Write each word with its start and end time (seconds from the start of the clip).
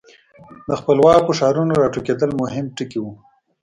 د 0.67 0.69
خپلواکو 0.79 1.31
ښارونو 1.39 1.73
را 1.81 1.87
ټوکېدل 1.93 2.31
مهم 2.41 2.65
ټکي 2.77 2.99
وو. 3.01 3.13